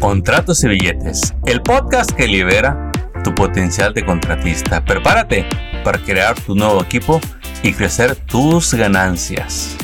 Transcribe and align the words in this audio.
Contratos 0.00 0.62
y 0.62 0.68
Billetes, 0.68 1.34
el 1.46 1.60
podcast 1.60 2.12
que 2.12 2.28
libera 2.28 2.92
tu 3.24 3.34
potencial 3.34 3.92
de 3.92 4.06
contratista. 4.06 4.84
Prepárate 4.84 5.44
para 5.82 5.98
crear 5.98 6.40
tu 6.40 6.54
nuevo 6.54 6.80
equipo 6.82 7.20
y 7.64 7.72
crecer 7.72 8.14
tus 8.14 8.74
ganancias. 8.74 9.76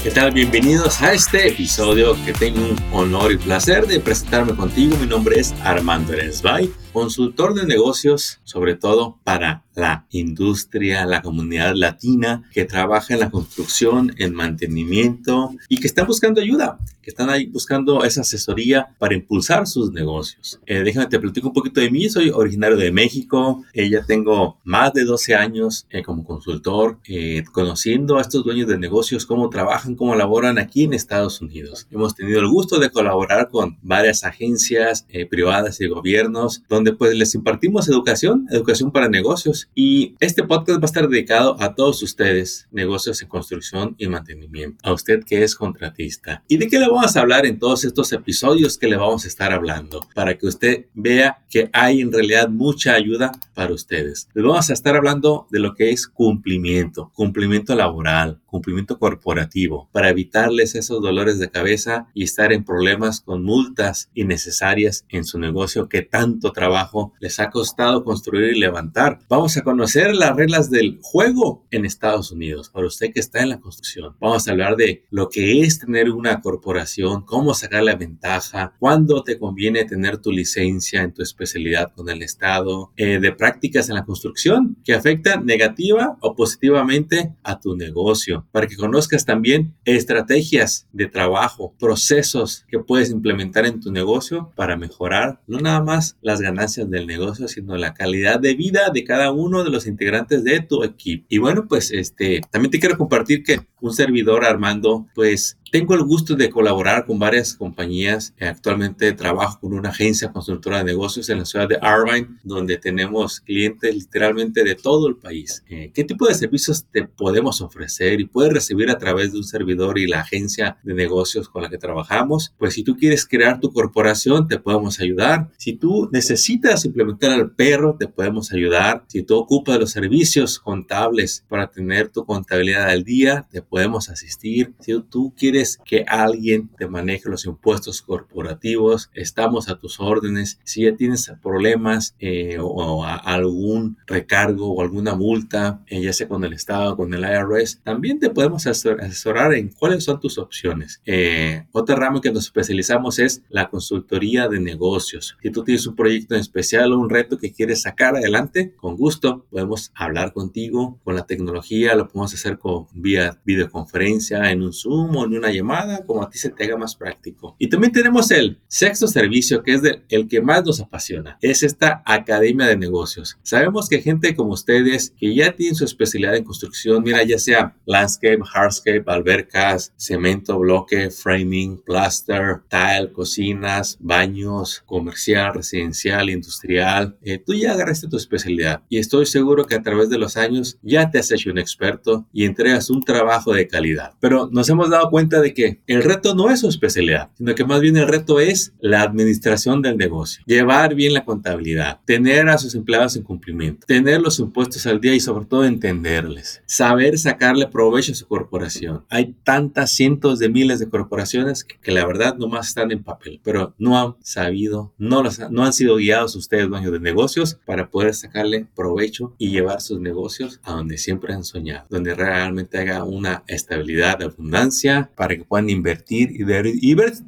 ¿Qué 0.00 0.12
tal? 0.12 0.30
Bienvenidos 0.30 1.02
a 1.02 1.12
este 1.12 1.48
episodio 1.48 2.16
que 2.24 2.32
tengo 2.32 2.60
un 2.60 2.76
honor 2.92 3.32
y 3.32 3.36
placer 3.36 3.88
de 3.88 3.98
presentarme 3.98 4.54
contigo. 4.54 4.96
Mi 4.96 5.08
nombre 5.08 5.40
es 5.40 5.54
Armando 5.64 6.12
Eresbay, 6.12 6.72
consultor 6.92 7.54
de 7.54 7.66
negocios, 7.66 8.40
sobre 8.44 8.76
todo 8.76 9.18
para 9.24 9.64
la 9.74 10.06
industria, 10.10 11.06
la 11.06 11.22
comunidad 11.22 11.74
latina 11.74 12.42
que 12.52 12.64
trabaja 12.64 13.14
en 13.14 13.20
la 13.20 13.30
construcción, 13.30 14.14
en 14.18 14.34
mantenimiento 14.34 15.54
y 15.68 15.78
que 15.78 15.86
están 15.86 16.06
buscando 16.06 16.40
ayuda, 16.40 16.78
que 17.02 17.10
están 17.10 17.30
ahí 17.30 17.46
buscando 17.46 18.04
esa 18.04 18.22
asesoría 18.22 18.94
para 18.98 19.14
impulsar 19.14 19.66
sus 19.66 19.92
negocios. 19.92 20.60
Eh, 20.66 20.82
déjame 20.82 21.06
te 21.06 21.18
platico 21.18 21.48
un 21.48 21.54
poquito 21.54 21.80
de 21.80 21.90
mí. 21.90 22.08
Soy 22.08 22.30
originario 22.30 22.76
de 22.76 22.92
México. 22.92 23.64
Eh, 23.72 23.88
ya 23.88 24.04
tengo 24.04 24.58
más 24.64 24.92
de 24.92 25.04
12 25.04 25.34
años 25.34 25.86
eh, 25.90 26.02
como 26.02 26.24
consultor, 26.24 26.98
eh, 27.08 27.44
conociendo 27.52 28.18
a 28.18 28.22
estos 28.22 28.44
dueños 28.44 28.68
de 28.68 28.78
negocios, 28.78 29.26
cómo 29.26 29.50
trabajan, 29.50 29.94
cómo 29.94 30.14
laboran 30.14 30.58
aquí 30.58 30.84
en 30.84 30.94
Estados 30.94 31.40
Unidos. 31.40 31.86
Hemos 31.90 32.14
tenido 32.14 32.40
el 32.40 32.48
gusto 32.48 32.78
de 32.78 32.90
colaborar 32.90 33.48
con 33.48 33.78
varias 33.82 34.24
agencias 34.24 35.06
eh, 35.08 35.26
privadas 35.26 35.80
y 35.80 35.88
gobiernos 35.88 36.62
donde 36.68 36.92
pues 36.92 37.14
les 37.14 37.34
impartimos 37.34 37.88
educación, 37.88 38.46
educación 38.50 38.90
para 38.90 39.08
negocios 39.08 39.59
y 39.74 40.14
este 40.20 40.44
podcast 40.44 40.78
va 40.78 40.84
a 40.84 40.86
estar 40.86 41.08
dedicado 41.08 41.56
a 41.60 41.74
todos 41.74 42.02
ustedes, 42.02 42.68
negocios 42.70 43.20
en 43.22 43.28
construcción 43.28 43.94
y 43.98 44.08
mantenimiento, 44.08 44.78
a 44.82 44.92
usted 44.92 45.24
que 45.24 45.42
es 45.42 45.54
contratista. 45.54 46.42
¿Y 46.48 46.56
de 46.56 46.68
qué 46.68 46.78
le 46.78 46.88
vamos 46.88 47.16
a 47.16 47.20
hablar 47.20 47.46
en 47.46 47.58
todos 47.58 47.84
estos 47.84 48.12
episodios 48.12 48.78
que 48.78 48.88
le 48.88 48.96
vamos 48.96 49.24
a 49.24 49.28
estar 49.28 49.52
hablando? 49.52 50.00
Para 50.14 50.36
que 50.36 50.46
usted 50.46 50.86
vea 50.94 51.44
que 51.50 51.70
hay 51.72 52.00
en 52.00 52.12
realidad 52.12 52.48
mucha 52.48 52.94
ayuda 52.94 53.32
para 53.54 53.74
ustedes. 53.74 54.28
Les 54.34 54.44
vamos 54.44 54.70
a 54.70 54.72
estar 54.72 54.96
hablando 54.96 55.46
de 55.50 55.58
lo 55.58 55.74
que 55.74 55.90
es 55.90 56.06
cumplimiento, 56.06 57.10
cumplimiento 57.14 57.74
laboral, 57.74 58.40
cumplimiento 58.46 58.98
corporativo, 58.98 59.88
para 59.92 60.08
evitarles 60.08 60.74
esos 60.74 61.00
dolores 61.00 61.38
de 61.38 61.50
cabeza 61.50 62.06
y 62.14 62.24
estar 62.24 62.52
en 62.52 62.64
problemas 62.64 63.20
con 63.20 63.44
multas 63.44 64.10
innecesarias 64.14 65.04
en 65.08 65.24
su 65.24 65.38
negocio 65.38 65.88
que 65.88 66.02
tanto 66.02 66.52
trabajo 66.52 67.12
les 67.20 67.38
ha 67.40 67.50
costado 67.50 68.04
construir 68.04 68.52
y 68.52 68.60
levantar. 68.60 69.20
Vamos 69.28 69.49
a 69.56 69.62
conocer 69.62 70.14
las 70.14 70.36
reglas 70.36 70.70
del 70.70 70.98
juego 71.02 71.66
en 71.70 71.84
Estados 71.84 72.30
Unidos, 72.30 72.68
para 72.68 72.86
usted 72.86 73.12
que 73.12 73.20
está 73.20 73.42
en 73.42 73.48
la 73.48 73.60
construcción. 73.60 74.14
Vamos 74.20 74.46
a 74.46 74.52
hablar 74.52 74.76
de 74.76 75.04
lo 75.10 75.28
que 75.28 75.62
es 75.62 75.78
tener 75.78 76.10
una 76.10 76.40
corporación, 76.40 77.22
cómo 77.24 77.54
sacar 77.54 77.82
la 77.82 77.96
ventaja, 77.96 78.74
cuándo 78.78 79.22
te 79.22 79.38
conviene 79.38 79.84
tener 79.84 80.18
tu 80.18 80.30
licencia 80.30 81.02
en 81.02 81.12
tu 81.12 81.22
especialidad 81.22 81.92
con 81.94 82.08
el 82.08 82.22
Estado, 82.22 82.92
eh, 82.96 83.18
de 83.18 83.32
prácticas 83.32 83.88
en 83.88 83.96
la 83.96 84.04
construcción 84.04 84.76
que 84.84 84.94
afectan 84.94 85.46
negativa 85.46 86.16
o 86.20 86.34
positivamente 86.34 87.34
a 87.42 87.60
tu 87.60 87.76
negocio, 87.76 88.46
para 88.52 88.66
que 88.66 88.76
conozcas 88.76 89.24
también 89.24 89.74
estrategias 89.84 90.86
de 90.92 91.06
trabajo, 91.06 91.74
procesos 91.78 92.64
que 92.68 92.78
puedes 92.78 93.10
implementar 93.10 93.66
en 93.66 93.80
tu 93.80 93.90
negocio 93.90 94.52
para 94.54 94.76
mejorar 94.76 95.40
no 95.46 95.58
nada 95.58 95.82
más 95.82 96.16
las 96.20 96.40
ganancias 96.40 96.88
del 96.90 97.06
negocio, 97.06 97.48
sino 97.48 97.76
la 97.76 97.94
calidad 97.94 98.38
de 98.38 98.54
vida 98.54 98.90
de 98.92 99.04
cada 99.04 99.32
uno 99.32 99.39
de 99.48 99.70
los 99.70 99.86
integrantes 99.86 100.44
de 100.44 100.60
tu 100.60 100.84
equipo. 100.84 101.26
Y 101.28 101.38
bueno, 101.38 101.66
pues 101.68 101.90
este, 101.90 102.40
también 102.50 102.70
te 102.70 102.78
quiero 102.78 102.98
compartir 102.98 103.42
que 103.42 103.60
un 103.80 103.92
servidor 103.92 104.44
Armando, 104.44 105.06
pues 105.14 105.58
tengo 105.70 105.94
el 105.94 106.02
gusto 106.02 106.34
de 106.34 106.50
colaborar 106.50 107.06
con 107.06 107.20
varias 107.20 107.54
compañías. 107.54 108.34
Actualmente 108.40 109.12
trabajo 109.12 109.60
con 109.60 109.72
una 109.72 109.90
agencia 109.90 110.32
constructora 110.32 110.78
de 110.78 110.84
negocios 110.84 111.28
en 111.28 111.38
la 111.38 111.44
ciudad 111.44 111.68
de 111.68 111.78
Irvine, 111.80 112.38
donde 112.42 112.76
tenemos 112.76 113.40
clientes 113.40 113.94
literalmente 113.94 114.64
de 114.64 114.74
todo 114.74 115.06
el 115.06 115.16
país. 115.16 115.62
Eh, 115.68 115.92
¿Qué 115.94 116.02
tipo 116.02 116.26
de 116.26 116.34
servicios 116.34 116.86
te 116.90 117.04
podemos 117.04 117.60
ofrecer 117.60 118.20
y 118.20 118.26
puedes 118.26 118.52
recibir 118.52 118.90
a 118.90 118.98
través 118.98 119.30
de 119.30 119.38
un 119.38 119.44
servidor 119.44 119.96
y 119.98 120.08
la 120.08 120.20
agencia 120.20 120.76
de 120.82 120.92
negocios 120.92 121.48
con 121.48 121.62
la 121.62 121.70
que 121.70 121.78
trabajamos? 121.78 122.52
Pues 122.58 122.74
si 122.74 122.82
tú 122.82 122.96
quieres 122.96 123.24
crear 123.24 123.60
tu 123.60 123.72
corporación, 123.72 124.48
te 124.48 124.58
podemos 124.58 124.98
ayudar. 124.98 125.50
Si 125.56 125.74
tú 125.74 126.08
necesitas 126.12 126.84
implementar 126.84 127.30
al 127.30 127.52
perro, 127.52 127.96
te 127.96 128.08
podemos 128.08 128.52
ayudar. 128.52 129.04
Si 129.06 129.22
tú 129.22 129.36
ocupas 129.36 129.78
los 129.78 129.92
servicios 129.92 130.58
contables 130.58 131.44
para 131.48 131.70
tener 131.70 132.08
tu 132.08 132.24
contabilidad 132.24 132.88
al 132.88 133.04
día, 133.04 133.46
te 133.52 133.62
podemos 133.70 134.10
asistir. 134.10 134.74
Si 134.80 135.00
tú 135.08 135.32
quieres 135.36 135.80
que 135.84 136.04
alguien 136.06 136.68
te 136.76 136.88
maneje 136.88 137.30
los 137.30 137.46
impuestos 137.46 138.02
corporativos, 138.02 139.10
estamos 139.14 139.68
a 139.68 139.78
tus 139.78 140.00
órdenes. 140.00 140.58
Si 140.64 140.82
ya 140.82 140.96
tienes 140.96 141.32
problemas 141.42 142.16
eh, 142.18 142.58
o, 142.60 143.04
algún 143.04 143.96
recargo 144.06 144.72
o 144.74 144.82
alguna 144.82 145.14
multa, 145.14 145.82
eh, 145.86 146.02
ya 146.02 146.12
sea 146.12 146.28
con 146.28 146.44
el 146.44 146.52
Estado 146.52 146.92
o 146.92 146.96
con 146.96 147.14
el 147.14 147.22
IRS, 147.22 147.80
también 147.82 148.18
te 148.18 148.30
podemos 148.30 148.66
asesorar 148.66 149.54
en 149.54 149.68
cuáles 149.68 150.04
son 150.04 150.20
tus 150.20 150.38
opciones. 150.38 151.00
Eh, 151.06 151.66
otra 151.72 151.94
rama 151.96 152.20
que 152.20 152.32
nos 152.32 152.46
especializamos 152.46 153.18
es 153.20 153.42
la 153.48 153.70
consultoría 153.70 154.48
de 154.48 154.60
negocios. 154.60 155.36
Si 155.40 155.50
tú 155.50 155.62
tienes 155.62 155.86
un 155.86 155.94
proyecto 155.94 156.34
en 156.34 156.40
especial 156.40 156.92
o 156.92 156.98
un 156.98 157.08
reto 157.08 157.38
que 157.38 157.52
quieres 157.52 157.82
sacar 157.82 158.16
adelante, 158.16 158.74
con 158.76 158.96
gusto 158.96 159.46
podemos 159.50 159.92
hablar 159.94 160.32
contigo 160.32 160.98
con 161.04 161.14
la 161.14 161.26
tecnología, 161.26 161.94
lo 161.94 162.08
podemos 162.08 162.34
hacer 162.34 162.58
con 162.58 162.88
vía 162.92 163.38
videoconferencia, 163.60 164.50
en 164.50 164.62
un 164.62 164.72
Zoom 164.72 165.16
o 165.16 165.24
en 165.24 165.36
una 165.36 165.50
llamada, 165.50 166.04
como 166.04 166.22
a 166.22 166.30
ti 166.30 166.38
se 166.38 166.50
te 166.50 166.64
haga 166.64 166.76
más 166.76 166.96
práctico. 166.96 167.56
Y 167.58 167.68
también 167.68 167.92
tenemos 167.92 168.30
el 168.30 168.58
sexto 168.68 169.06
servicio, 169.06 169.62
que 169.62 169.74
es 169.74 169.82
el 170.08 170.28
que 170.28 170.40
más 170.40 170.64
nos 170.64 170.80
apasiona. 170.80 171.38
Es 171.40 171.62
esta 171.62 172.02
academia 172.06 172.66
de 172.66 172.76
negocios. 172.76 173.38
Sabemos 173.42 173.88
que 173.88 174.00
gente 174.00 174.34
como 174.34 174.52
ustedes, 174.52 175.12
que 175.18 175.34
ya 175.34 175.52
tienen 175.52 175.74
su 175.74 175.84
especialidad 175.84 176.36
en 176.36 176.44
construcción, 176.44 177.02
mira, 177.02 177.22
ya 177.22 177.38
sea 177.38 177.76
landscape, 177.86 178.40
hardscape, 178.52 179.04
albercas, 179.06 179.92
cemento, 179.96 180.58
bloque, 180.58 181.10
framing, 181.10 181.78
plaster, 181.82 182.60
tile, 182.68 183.12
cocinas, 183.12 183.98
baños, 184.00 184.82
comercial, 184.86 185.54
residencial, 185.54 186.30
industrial, 186.30 187.16
eh, 187.22 187.38
tú 187.38 187.54
ya 187.54 187.72
agarraste 187.72 188.08
tu 188.08 188.16
especialidad. 188.16 188.82
Y 188.88 188.98
estoy 188.98 189.26
seguro 189.26 189.66
que 189.66 189.74
a 189.74 189.82
través 189.82 190.08
de 190.10 190.18
los 190.18 190.36
años 190.36 190.78
ya 190.82 191.10
te 191.10 191.18
has 191.18 191.30
hecho 191.30 191.50
un 191.50 191.58
experto 191.58 192.26
y 192.32 192.44
entregas 192.44 192.90
un 192.90 193.02
trabajo 193.02 193.49
de 193.52 193.68
calidad. 193.68 194.12
Pero 194.20 194.48
nos 194.50 194.68
hemos 194.68 194.90
dado 194.90 195.10
cuenta 195.10 195.40
de 195.40 195.54
que 195.54 195.80
el 195.86 196.02
reto 196.02 196.34
no 196.34 196.50
es 196.50 196.60
su 196.60 196.68
especialidad, 196.68 197.30
sino 197.36 197.54
que 197.54 197.64
más 197.64 197.80
bien 197.80 197.96
el 197.96 198.08
reto 198.08 198.40
es 198.40 198.72
la 198.80 199.02
administración 199.02 199.82
del 199.82 199.96
negocio, 199.96 200.42
llevar 200.46 200.94
bien 200.94 201.14
la 201.14 201.24
contabilidad, 201.24 202.00
tener 202.04 202.48
a 202.48 202.58
sus 202.58 202.74
empleados 202.74 203.16
en 203.16 203.22
cumplimiento, 203.22 203.86
tener 203.86 204.20
los 204.20 204.38
impuestos 204.38 204.86
al 204.86 205.00
día 205.00 205.14
y 205.14 205.20
sobre 205.20 205.44
todo 205.44 205.64
entenderles, 205.64 206.62
saber 206.66 207.18
sacarle 207.18 207.66
provecho 207.66 208.12
a 208.12 208.16
su 208.16 208.26
corporación. 208.26 209.04
Hay 209.08 209.34
tantas 209.44 209.92
cientos 209.92 210.38
de 210.38 210.48
miles 210.48 210.78
de 210.78 210.88
corporaciones 210.88 211.64
que, 211.64 211.90
la 211.90 212.06
verdad 212.06 212.36
nomás 212.36 212.68
están 212.68 212.92
en 212.92 213.02
papel, 213.02 213.40
pero 213.42 213.74
no 213.78 213.98
han 213.98 214.14
sabido, 214.22 214.92
no, 214.96 215.22
los, 215.22 215.40
no 215.50 215.64
han 215.64 215.72
sido 215.72 215.96
guiados 215.96 216.36
ustedes 216.36 216.68
dueños 216.68 216.92
de 216.92 217.00
negocios 217.00 217.58
para 217.64 217.90
poder 217.90 218.14
sacarle 218.14 218.66
provecho 218.74 219.34
y 219.38 219.50
llevar 219.50 219.80
sus 219.80 220.00
negocios 220.00 220.60
a 220.62 220.72
donde 220.72 220.98
siempre 220.98 221.34
han 221.34 221.44
soñado, 221.44 221.86
donde 221.90 222.14
realmente 222.14 222.78
haga 222.78 223.04
una 223.04 223.39
estabilidad 223.46 224.22
abundancia 224.22 225.10
para 225.16 225.36
que 225.36 225.44
puedan 225.44 225.70
invertir 225.70 226.30
y, 226.32 226.44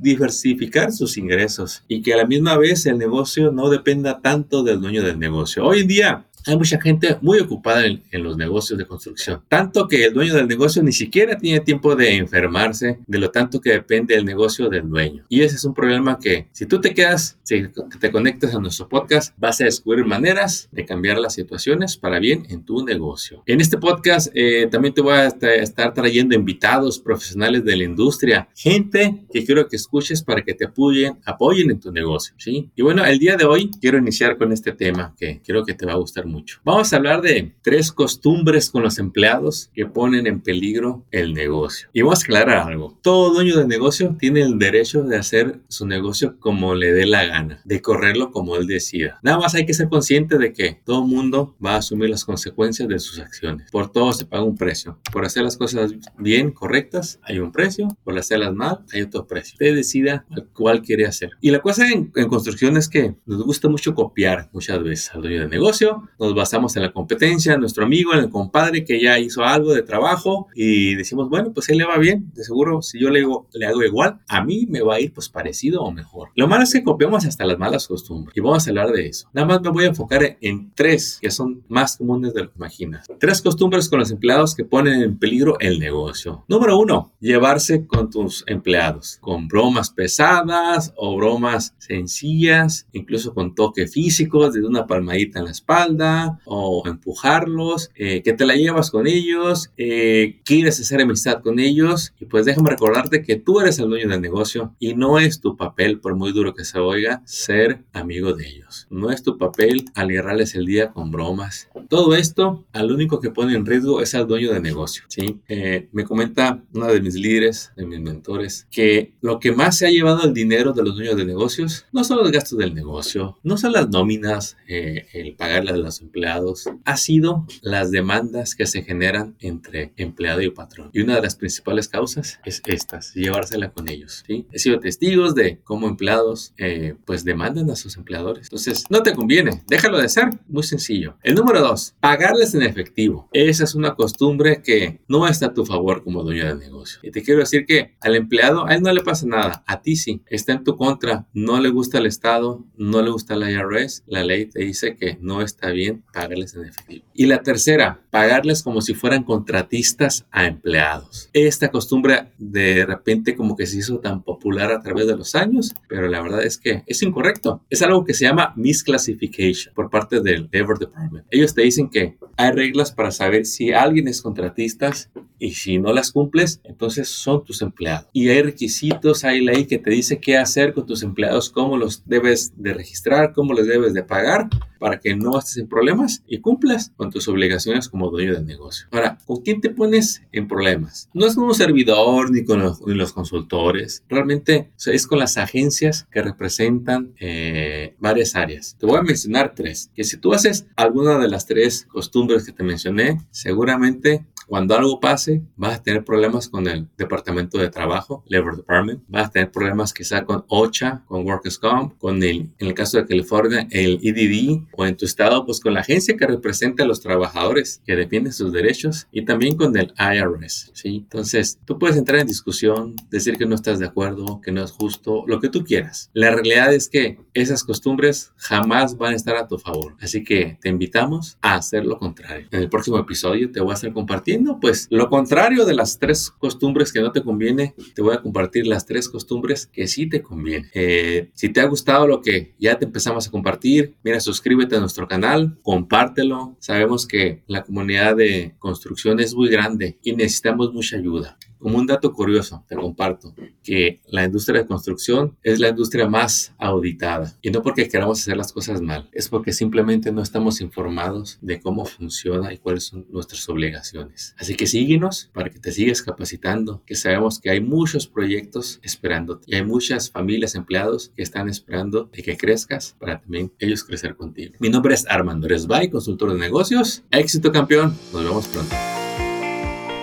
diversificar 0.00 0.92
sus 0.92 1.16
ingresos 1.16 1.84
y 1.88 2.02
que 2.02 2.14
a 2.14 2.16
la 2.18 2.26
misma 2.26 2.56
vez 2.56 2.86
el 2.86 2.98
negocio 2.98 3.52
no 3.52 3.70
dependa 3.70 4.20
tanto 4.20 4.62
del 4.62 4.80
dueño 4.80 5.02
del 5.02 5.18
negocio. 5.18 5.64
Hoy 5.64 5.80
en 5.80 5.88
día 5.88 6.26
hay 6.46 6.56
mucha 6.56 6.80
gente 6.80 7.16
muy 7.20 7.38
ocupada 7.40 7.86
en, 7.86 8.02
los 8.22 8.36
negocios 8.36 8.78
de 8.78 8.86
construcción. 8.86 9.42
Tanto 9.48 9.88
que 9.88 10.04
el 10.04 10.12
dueño 10.12 10.34
del 10.34 10.46
negocio 10.46 10.82
ni 10.82 10.92
siquiera 10.92 11.36
tiene 11.36 11.60
tiempo 11.60 11.96
de 11.96 12.16
enfermarse 12.16 12.98
de 13.06 13.18
lo 13.18 13.30
tanto 13.30 13.60
que 13.60 13.70
depende 13.70 14.14
el 14.14 14.24
negocio 14.24 14.68
del 14.68 14.88
dueño. 14.88 15.24
Y 15.28 15.42
ese 15.42 15.56
es 15.56 15.64
un 15.64 15.74
problema 15.74 16.18
que 16.18 16.46
si 16.52 16.66
tú 16.66 16.80
te 16.80 16.94
quedas, 16.94 17.38
si 17.42 17.64
te 18.00 18.10
conectas 18.10 18.54
a 18.54 18.60
nuestro 18.60 18.88
podcast, 18.88 19.34
vas 19.38 19.60
a 19.60 19.64
descubrir 19.64 20.04
maneras 20.04 20.68
de 20.72 20.84
cambiar 20.84 21.18
las 21.18 21.34
situaciones 21.34 21.96
para 21.96 22.18
bien 22.18 22.46
en 22.48 22.64
tu 22.64 22.84
negocio. 22.84 23.42
En 23.46 23.60
este 23.60 23.78
podcast 23.78 24.30
eh, 24.34 24.68
también 24.70 24.94
te 24.94 25.00
voy 25.00 25.14
a 25.14 25.26
estar 25.26 25.94
trayendo 25.94 26.34
invitados 26.34 26.98
profesionales 26.98 27.64
de 27.64 27.76
la 27.76 27.84
industria, 27.84 28.48
gente 28.54 29.24
que 29.32 29.44
quiero 29.44 29.68
que 29.68 29.76
escuches 29.76 30.22
para 30.22 30.42
que 30.42 30.54
te 30.54 30.66
apoyen, 30.66 31.18
apoyen 31.24 31.70
en 31.70 31.80
tu 31.80 31.92
negocio. 31.92 32.34
¿sí? 32.38 32.70
Y 32.76 32.82
bueno, 32.82 33.04
el 33.04 33.18
día 33.18 33.36
de 33.36 33.44
hoy 33.44 33.70
quiero 33.80 33.98
iniciar 33.98 34.36
con 34.36 34.52
este 34.52 34.72
tema 34.72 35.14
que 35.18 35.40
creo 35.44 35.64
que 35.64 35.74
te 35.74 35.86
va 35.86 35.92
a 35.92 35.96
gustar 35.96 36.26
mucho. 36.26 36.31
Vamos 36.64 36.92
a 36.92 36.96
hablar 36.96 37.20
de 37.22 37.54
tres 37.62 37.92
costumbres 37.92 38.70
con 38.70 38.82
los 38.82 38.98
empleados 38.98 39.70
que 39.74 39.86
ponen 39.86 40.26
en 40.26 40.40
peligro 40.40 41.04
el 41.10 41.34
negocio. 41.34 41.88
Y 41.92 42.02
vamos 42.02 42.20
a 42.20 42.24
aclarar 42.24 42.68
algo. 42.68 42.98
Todo 43.02 43.34
dueño 43.34 43.56
de 43.56 43.66
negocio 43.66 44.16
tiene 44.18 44.42
el 44.42 44.58
derecho 44.58 45.02
de 45.02 45.16
hacer 45.16 45.60
su 45.68 45.86
negocio 45.86 46.38
como 46.38 46.74
le 46.74 46.92
dé 46.92 47.06
la 47.06 47.24
gana, 47.24 47.60
de 47.64 47.80
correrlo 47.80 48.30
como 48.30 48.56
él 48.56 48.66
decida. 48.66 49.18
Nada 49.22 49.38
más 49.38 49.54
hay 49.54 49.66
que 49.66 49.74
ser 49.74 49.88
consciente 49.88 50.38
de 50.38 50.52
que 50.52 50.80
todo 50.84 51.06
mundo 51.06 51.56
va 51.64 51.74
a 51.74 51.78
asumir 51.78 52.10
las 52.10 52.24
consecuencias 52.24 52.88
de 52.88 52.98
sus 52.98 53.18
acciones. 53.18 53.70
Por 53.70 53.90
todo 53.90 54.12
se 54.12 54.24
paga 54.24 54.42
un 54.42 54.56
precio. 54.56 54.98
Por 55.12 55.24
hacer 55.24 55.42
las 55.42 55.56
cosas 55.56 55.92
bien, 56.18 56.50
correctas, 56.50 57.18
hay 57.22 57.38
un 57.38 57.52
precio. 57.52 57.88
Por 58.04 58.18
hacerlas 58.18 58.54
mal, 58.54 58.80
hay 58.92 59.02
otro 59.02 59.26
precio. 59.26 59.54
Usted 59.54 59.74
decida 59.74 60.24
cuál 60.52 60.82
quiere 60.82 61.06
hacer. 61.06 61.30
Y 61.40 61.50
la 61.50 61.60
cosa 61.60 61.88
en, 61.88 62.12
en 62.14 62.28
construcción 62.28 62.76
es 62.76 62.88
que 62.88 63.14
nos 63.26 63.42
gusta 63.42 63.68
mucho 63.68 63.94
copiar 63.94 64.48
muchas 64.52 64.82
veces 64.82 65.14
al 65.14 65.22
dueño 65.22 65.42
de 65.42 65.48
negocio. 65.48 66.08
Nos 66.22 66.36
basamos 66.36 66.76
en 66.76 66.82
la 66.82 66.92
competencia, 66.92 67.54
en 67.54 67.60
nuestro 67.60 67.84
amigo, 67.84 68.14
en 68.14 68.20
el 68.20 68.30
compadre 68.30 68.84
que 68.84 69.02
ya 69.02 69.18
hizo 69.18 69.42
algo 69.42 69.74
de 69.74 69.82
trabajo 69.82 70.46
y 70.54 70.94
decimos, 70.94 71.28
bueno, 71.28 71.52
pues 71.52 71.68
él 71.68 71.78
le 71.78 71.84
va 71.84 71.98
bien. 71.98 72.30
De 72.32 72.44
seguro, 72.44 72.80
si 72.80 73.00
yo 73.00 73.10
le, 73.10 73.26
le 73.54 73.66
hago 73.66 73.82
igual, 73.82 74.20
a 74.28 74.44
mí 74.44 74.66
me 74.68 74.82
va 74.82 74.94
a 74.94 75.00
ir 75.00 75.12
pues 75.12 75.28
parecido 75.28 75.82
o 75.82 75.90
mejor. 75.90 76.28
Lo 76.36 76.46
malo 76.46 76.62
es 76.62 76.72
que 76.72 76.84
copiamos 76.84 77.26
hasta 77.26 77.44
las 77.44 77.58
malas 77.58 77.88
costumbres. 77.88 78.36
Y 78.36 78.40
vamos 78.40 78.64
a 78.64 78.70
hablar 78.70 78.92
de 78.92 79.08
eso. 79.08 79.28
Nada 79.32 79.48
más 79.48 79.62
me 79.62 79.70
voy 79.70 79.82
a 79.82 79.88
enfocar 79.88 80.38
en 80.40 80.70
tres 80.76 81.18
que 81.20 81.32
son 81.32 81.64
más 81.66 81.96
comunes 81.96 82.32
de 82.34 82.44
lo 82.44 82.52
que 82.52 82.56
imaginas. 82.56 83.08
Tres 83.18 83.42
costumbres 83.42 83.88
con 83.88 83.98
los 83.98 84.12
empleados 84.12 84.54
que 84.54 84.64
ponen 84.64 85.02
en 85.02 85.18
peligro 85.18 85.58
el 85.58 85.80
negocio. 85.80 86.44
Número 86.46 86.78
uno, 86.78 87.14
llevarse 87.18 87.84
con 87.84 88.10
tus 88.10 88.44
empleados. 88.46 89.18
Con 89.20 89.48
bromas 89.48 89.90
pesadas 89.90 90.94
o 90.96 91.16
bromas 91.16 91.74
sencillas, 91.78 92.86
incluso 92.92 93.34
con 93.34 93.56
toque 93.56 93.88
físico, 93.88 94.48
desde 94.48 94.68
una 94.68 94.86
palmadita 94.86 95.40
en 95.40 95.46
la 95.46 95.50
espalda 95.50 96.11
o 96.44 96.82
empujarlos, 96.86 97.90
eh, 97.94 98.22
que 98.22 98.32
te 98.32 98.46
la 98.46 98.54
llevas 98.54 98.90
con 98.90 99.06
ellos, 99.06 99.70
eh, 99.76 100.40
quieres 100.44 100.80
hacer 100.80 101.00
amistad 101.00 101.42
con 101.42 101.58
ellos 101.58 102.14
y 102.20 102.26
pues 102.26 102.44
déjame 102.44 102.70
recordarte 102.70 103.22
que 103.22 103.36
tú 103.36 103.60
eres 103.60 103.78
el 103.78 103.88
dueño 103.88 104.08
del 104.08 104.20
negocio 104.20 104.74
y 104.78 104.94
no 104.94 105.18
es 105.18 105.40
tu 105.40 105.56
papel, 105.56 106.00
por 106.00 106.14
muy 106.14 106.32
duro 106.32 106.54
que 106.54 106.64
se 106.64 106.78
oiga, 106.78 107.22
ser 107.24 107.82
amigo 107.92 108.32
de 108.32 108.48
ellos. 108.48 108.86
No 108.90 109.10
es 109.10 109.22
tu 109.22 109.38
papel 109.38 109.84
alegrarles 109.94 110.54
el 110.54 110.66
día 110.66 110.92
con 110.92 111.10
bromas. 111.10 111.68
Todo 111.88 112.14
esto, 112.14 112.64
al 112.72 112.90
único 112.90 113.20
que 113.20 113.30
pone 113.30 113.54
en 113.54 113.66
riesgo 113.66 114.00
es 114.00 114.14
al 114.14 114.26
dueño 114.26 114.52
del 114.52 114.62
negocio. 114.62 115.04
¿sí? 115.08 115.40
Eh, 115.48 115.88
me 115.92 116.04
comenta 116.04 116.62
una 116.72 116.88
de 116.88 117.00
mis 117.00 117.14
líderes, 117.14 117.72
de 117.76 117.86
mis 117.86 118.00
mentores, 118.00 118.66
que 118.70 119.12
lo 119.20 119.38
que 119.40 119.52
más 119.52 119.78
se 119.78 119.86
ha 119.86 119.90
llevado 119.90 120.24
el 120.24 120.34
dinero 120.34 120.72
de 120.72 120.82
los 120.82 120.94
dueños 120.94 121.16
de 121.16 121.24
negocios 121.24 121.86
no 121.92 122.04
son 122.04 122.18
los 122.18 122.30
gastos 122.30 122.58
del 122.58 122.74
negocio, 122.74 123.38
no 123.42 123.56
son 123.56 123.72
las 123.72 123.88
nóminas, 123.88 124.56
eh, 124.68 125.06
el 125.12 125.34
pagarle 125.34 125.70
a 125.70 125.76
los 125.76 126.01
empleados, 126.02 126.68
ha 126.84 126.96
sido 126.96 127.46
las 127.62 127.90
demandas 127.90 128.54
que 128.54 128.66
se 128.66 128.82
generan 128.82 129.36
entre 129.40 129.92
empleado 129.96 130.42
y 130.42 130.50
patrón. 130.50 130.90
Y 130.92 131.00
una 131.00 131.16
de 131.16 131.22
las 131.22 131.36
principales 131.36 131.88
causas 131.88 132.40
es 132.44 132.60
estas, 132.66 133.14
llevársela 133.14 133.70
con 133.70 133.88
ellos. 133.88 134.24
¿sí? 134.26 134.46
He 134.52 134.58
sido 134.58 134.80
testigos 134.80 135.34
de 135.34 135.60
cómo 135.64 135.88
empleados 135.88 136.54
eh, 136.58 136.94
pues 137.04 137.24
demandan 137.24 137.70
a 137.70 137.76
sus 137.76 137.96
empleadores. 137.96 138.46
Entonces, 138.46 138.84
no 138.90 139.02
te 139.02 139.14
conviene, 139.14 139.62
déjalo 139.66 139.98
de 139.98 140.06
hacer, 140.06 140.30
muy 140.48 140.62
sencillo. 140.62 141.16
El 141.22 141.34
número 141.34 141.60
dos, 141.60 141.94
pagarles 142.00 142.54
en 142.54 142.62
efectivo. 142.62 143.28
Esa 143.32 143.64
es 143.64 143.74
una 143.74 143.94
costumbre 143.94 144.62
que 144.62 145.00
no 145.08 145.26
está 145.26 145.46
a 145.46 145.54
tu 145.54 145.64
favor 145.64 146.02
como 146.02 146.22
dueño 146.22 146.46
de 146.46 146.54
negocio. 146.54 147.00
Y 147.02 147.10
te 147.10 147.22
quiero 147.22 147.40
decir 147.40 147.64
que 147.66 147.96
al 148.00 148.16
empleado, 148.16 148.66
a 148.66 148.74
él 148.74 148.82
no 148.82 148.92
le 148.92 149.02
pasa 149.02 149.26
nada, 149.26 149.62
a 149.66 149.82
ti 149.82 149.96
sí, 149.96 150.22
está 150.26 150.52
en 150.52 150.64
tu 150.64 150.76
contra, 150.76 151.26
no 151.32 151.60
le 151.60 151.68
gusta 151.68 151.98
el 151.98 152.06
Estado, 152.06 152.64
no 152.76 153.02
le 153.02 153.10
gusta 153.10 153.36
la 153.36 153.50
IRS, 153.50 154.04
la 154.06 154.24
ley 154.24 154.46
te 154.46 154.60
dice 154.60 154.96
que 154.96 155.18
no 155.20 155.42
está 155.42 155.70
bien 155.70 155.91
pagarles 156.12 156.54
en 156.54 156.64
efectivo. 156.64 157.04
Y 157.14 157.26
la 157.26 157.42
tercera, 157.42 158.00
pagarles 158.10 158.62
como 158.62 158.80
si 158.80 158.94
fueran 158.94 159.24
contratistas 159.24 160.26
a 160.30 160.46
empleados. 160.46 161.30
Esta 161.32 161.70
costumbre 161.70 162.32
de 162.38 162.84
repente 162.86 163.36
como 163.36 163.56
que 163.56 163.66
se 163.66 163.78
hizo 163.78 163.98
tan 163.98 164.22
popular 164.22 164.70
a 164.72 164.80
través 164.80 165.06
de 165.06 165.16
los 165.16 165.34
años, 165.34 165.72
pero 165.88 166.08
la 166.08 166.20
verdad 166.20 166.42
es 166.44 166.58
que 166.58 166.82
es 166.86 167.02
incorrecto. 167.02 167.62
Es 167.70 167.82
algo 167.82 168.04
que 168.04 168.14
se 168.14 168.24
llama 168.24 168.52
misclassification 168.56 169.74
por 169.74 169.90
parte 169.90 170.20
del 170.20 170.48
Labor 170.52 170.78
Department. 170.78 171.26
Ellos 171.30 171.54
te 171.54 171.62
dicen 171.62 171.88
que 171.88 172.16
hay 172.36 172.52
reglas 172.52 172.92
para 172.92 173.10
saber 173.10 173.46
si 173.46 173.72
alguien 173.72 174.08
es 174.08 174.22
contratista 174.22 174.92
y 175.38 175.54
si 175.54 175.78
no 175.78 175.92
las 175.92 176.12
cumples, 176.12 176.60
entonces 176.64 177.08
son 177.08 177.44
tus 177.44 177.62
empleados. 177.62 178.08
Y 178.12 178.28
hay 178.28 178.42
requisitos, 178.42 179.24
hay 179.24 179.40
ley 179.40 179.66
que 179.66 179.78
te 179.78 179.90
dice 179.90 180.20
qué 180.20 180.36
hacer 180.36 180.72
con 180.72 180.86
tus 180.86 181.02
empleados, 181.02 181.50
cómo 181.50 181.76
los 181.76 182.06
debes 182.06 182.52
de 182.56 182.74
registrar, 182.74 183.32
cómo 183.32 183.52
les 183.52 183.66
debes 183.66 183.92
de 183.92 184.02
pagar 184.04 184.48
para 184.78 185.00
que 185.00 185.14
no 185.14 185.38
estés 185.38 185.56
problemas 185.72 186.22
y 186.26 186.40
cumplas 186.40 186.92
con 186.96 187.10
tus 187.10 187.26
obligaciones 187.28 187.88
como 187.88 188.10
dueño 188.10 188.34
del 188.34 188.44
negocio. 188.44 188.86
Ahora, 188.90 189.16
¿con 189.24 189.38
quién 189.38 189.62
te 189.62 189.70
pones 189.70 190.22
en 190.30 190.46
problemas? 190.46 191.08
No 191.14 191.26
es 191.26 191.34
con 191.34 191.44
un 191.44 191.54
servidor 191.54 192.30
ni 192.30 192.44
con 192.44 192.60
los, 192.60 192.80
los 192.84 193.12
consultores, 193.14 194.04
realmente 194.06 194.70
es 194.84 195.06
con 195.06 195.18
las 195.18 195.38
agencias 195.38 196.06
que 196.10 196.20
representan 196.20 197.14
eh, 197.18 197.94
varias 197.98 198.36
áreas. 198.36 198.76
Te 198.78 198.84
voy 198.84 198.98
a 198.98 199.02
mencionar 199.02 199.54
tres, 199.54 199.90
que 199.94 200.04
si 200.04 200.18
tú 200.18 200.34
haces 200.34 200.66
alguna 200.76 201.18
de 201.18 201.28
las 201.28 201.46
tres 201.46 201.86
costumbres 201.86 202.44
que 202.44 202.52
te 202.52 202.62
mencioné, 202.62 203.18
seguramente 203.30 204.26
cuando 204.52 204.76
algo 204.76 205.00
pase, 205.00 205.40
vas 205.56 205.78
a 205.78 205.82
tener 205.82 206.04
problemas 206.04 206.46
con 206.46 206.68
el 206.68 206.86
Departamento 206.98 207.56
de 207.56 207.70
Trabajo, 207.70 208.22
Labor 208.26 208.58
Department, 208.58 209.02
vas 209.08 209.28
a 209.28 209.30
tener 209.30 209.50
problemas 209.50 209.94
quizá 209.94 210.26
con 210.26 210.44
OCHA, 210.46 211.04
con 211.06 211.24
Workers' 211.24 211.56
Comp, 211.58 211.96
con 211.96 212.22
el, 212.22 212.50
en 212.58 212.68
el 212.68 212.74
caso 212.74 212.98
de 212.98 213.06
California, 213.06 213.66
el 213.70 213.98
EDD, 214.02 214.64
o 214.76 214.84
en 214.84 214.98
tu 214.98 215.06
estado, 215.06 215.46
pues 215.46 215.58
con 215.58 215.72
la 215.72 215.80
agencia 215.80 216.18
que 216.18 216.26
representa 216.26 216.82
a 216.82 216.86
los 216.86 217.00
trabajadores 217.00 217.80
que 217.86 217.96
defienden 217.96 218.34
sus 218.34 218.52
derechos 218.52 219.08
y 219.10 219.24
también 219.24 219.56
con 219.56 219.74
el 219.74 219.94
IRS, 219.98 220.70
¿sí? 220.74 220.96
Entonces, 220.96 221.58
tú 221.64 221.78
puedes 221.78 221.96
entrar 221.96 222.20
en 222.20 222.26
discusión, 222.26 222.94
decir 223.08 223.38
que 223.38 223.46
no 223.46 223.54
estás 223.54 223.78
de 223.78 223.86
acuerdo, 223.86 224.42
que 224.42 224.52
no 224.52 224.62
es 224.62 224.72
justo, 224.72 225.24
lo 225.26 225.40
que 225.40 225.48
tú 225.48 225.64
quieras. 225.64 226.10
La 226.12 226.30
realidad 226.30 226.74
es 226.74 226.90
que 226.90 227.18
esas 227.32 227.64
costumbres 227.64 228.32
jamás 228.36 228.98
van 228.98 229.14
a 229.14 229.16
estar 229.16 229.34
a 229.34 229.46
tu 229.48 229.56
favor, 229.56 229.96
así 229.98 230.22
que 230.22 230.58
te 230.60 230.68
invitamos 230.68 231.38
a 231.40 231.54
hacer 231.54 231.86
lo 231.86 231.98
contrario. 231.98 232.48
En 232.50 232.60
el 232.60 232.68
próximo 232.68 232.98
episodio 232.98 233.50
te 233.50 233.62
voy 233.62 233.70
a 233.70 233.74
estar 233.76 233.90
compartiendo 233.94 234.41
pues 234.60 234.86
lo 234.90 235.08
contrario 235.08 235.64
de 235.64 235.74
las 235.74 235.98
tres 235.98 236.30
costumbres 236.30 236.92
que 236.92 237.00
no 237.00 237.12
te 237.12 237.22
conviene, 237.22 237.74
te 237.94 238.02
voy 238.02 238.14
a 238.14 238.22
compartir 238.22 238.66
las 238.66 238.86
tres 238.86 239.08
costumbres 239.08 239.66
que 239.72 239.86
sí 239.86 240.08
te 240.08 240.22
conviene. 240.22 240.70
Eh, 240.74 241.30
si 241.34 241.48
te 241.48 241.60
ha 241.60 241.66
gustado 241.66 242.06
lo 242.06 242.22
que 242.22 242.54
ya 242.58 242.78
te 242.78 242.84
empezamos 242.84 243.26
a 243.26 243.30
compartir, 243.30 243.94
mira, 244.02 244.20
suscríbete 244.20 244.76
a 244.76 244.80
nuestro 244.80 245.08
canal, 245.08 245.58
compártelo. 245.62 246.56
Sabemos 246.58 247.06
que 247.06 247.42
la 247.46 247.62
comunidad 247.62 248.16
de 248.16 248.54
construcción 248.58 249.20
es 249.20 249.34
muy 249.34 249.48
grande 249.48 249.98
y 250.02 250.12
necesitamos 250.12 250.72
mucha 250.72 250.96
ayuda. 250.96 251.38
Como 251.62 251.78
un 251.78 251.86
dato 251.86 252.12
curioso, 252.12 252.64
te 252.68 252.74
comparto 252.74 253.36
que 253.62 254.00
la 254.08 254.24
industria 254.24 254.62
de 254.62 254.66
construcción 254.66 255.38
es 255.44 255.60
la 255.60 255.68
industria 255.68 256.08
más 256.08 256.52
auditada. 256.58 257.38
Y 257.40 257.52
no 257.52 257.62
porque 257.62 257.88
queramos 257.88 258.20
hacer 258.20 258.36
las 258.36 258.52
cosas 258.52 258.80
mal, 258.80 259.08
es 259.12 259.28
porque 259.28 259.52
simplemente 259.52 260.10
no 260.10 260.22
estamos 260.22 260.60
informados 260.60 261.38
de 261.40 261.60
cómo 261.60 261.84
funciona 261.84 262.52
y 262.52 262.58
cuáles 262.58 262.86
son 262.86 263.06
nuestras 263.10 263.48
obligaciones. 263.48 264.34
Así 264.38 264.56
que 264.56 264.66
síguenos 264.66 265.30
para 265.32 265.50
que 265.50 265.60
te 265.60 265.70
sigas 265.70 266.02
capacitando, 266.02 266.82
que 266.84 266.96
sabemos 266.96 267.38
que 267.38 267.50
hay 267.50 267.60
muchos 267.60 268.08
proyectos 268.08 268.80
esperándote 268.82 269.44
y 269.46 269.54
hay 269.54 269.64
muchas 269.64 270.10
familias 270.10 270.56
empleados 270.56 271.12
que 271.14 271.22
están 271.22 271.48
esperando 271.48 272.10
de 272.12 272.24
que 272.24 272.36
crezcas 272.36 272.96
para 272.98 273.20
también 273.20 273.52
ellos 273.60 273.84
crecer 273.84 274.16
contigo. 274.16 274.54
Mi 274.58 274.68
nombre 274.68 274.94
es 274.94 275.06
Armando 275.06 275.46
Resbay, 275.46 275.90
consultor 275.90 276.32
de 276.32 276.40
negocios. 276.40 277.04
Éxito 277.12 277.52
campeón. 277.52 277.96
Nos 278.12 278.24
vemos 278.24 278.48
pronto. 278.48 278.74